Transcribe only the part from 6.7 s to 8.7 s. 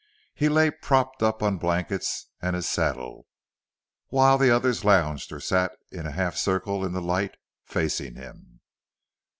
in the light, facing him.